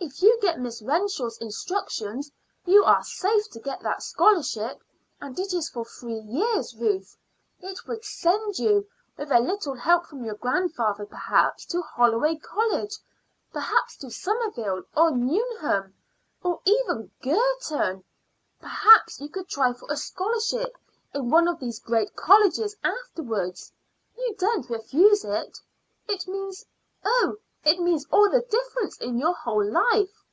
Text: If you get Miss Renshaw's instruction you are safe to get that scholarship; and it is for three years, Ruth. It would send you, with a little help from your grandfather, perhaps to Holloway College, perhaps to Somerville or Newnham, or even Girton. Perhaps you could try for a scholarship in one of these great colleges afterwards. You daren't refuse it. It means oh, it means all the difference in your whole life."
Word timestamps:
If 0.00 0.22
you 0.22 0.38
get 0.40 0.60
Miss 0.60 0.80
Renshaw's 0.80 1.36
instruction 1.38 2.22
you 2.64 2.82
are 2.84 3.02
safe 3.02 3.50
to 3.50 3.60
get 3.60 3.80
that 3.80 4.02
scholarship; 4.02 4.80
and 5.20 5.38
it 5.38 5.52
is 5.52 5.68
for 5.68 5.84
three 5.84 6.20
years, 6.20 6.74
Ruth. 6.76 7.14
It 7.60 7.86
would 7.86 8.04
send 8.04 8.58
you, 8.58 8.88
with 9.18 9.30
a 9.30 9.40
little 9.40 9.74
help 9.74 10.06
from 10.06 10.24
your 10.24 10.36
grandfather, 10.36 11.04
perhaps 11.04 11.66
to 11.66 11.82
Holloway 11.82 12.36
College, 12.36 12.96
perhaps 13.52 13.96
to 13.98 14.10
Somerville 14.10 14.84
or 14.96 15.10
Newnham, 15.10 15.92
or 16.42 16.60
even 16.64 17.10
Girton. 17.20 18.04
Perhaps 18.60 19.20
you 19.20 19.28
could 19.28 19.48
try 19.48 19.74
for 19.74 19.88
a 19.90 19.96
scholarship 19.96 20.74
in 21.12 21.28
one 21.28 21.48
of 21.48 21.58
these 21.58 21.80
great 21.80 22.14
colleges 22.16 22.76
afterwards. 22.82 23.72
You 24.16 24.34
daren't 24.38 24.70
refuse 24.70 25.24
it. 25.24 25.58
It 26.08 26.26
means 26.26 26.64
oh, 27.04 27.36
it 27.64 27.78
means 27.80 28.06
all 28.12 28.30
the 28.30 28.40
difference 28.42 28.96
in 28.98 29.18
your 29.18 29.34
whole 29.34 29.68
life." 29.70 30.24